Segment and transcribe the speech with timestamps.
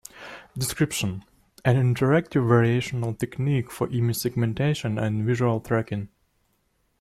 [0.57, 1.23] Description:
[1.63, 6.09] An interactive variational technique for image segmentation and visual tracking.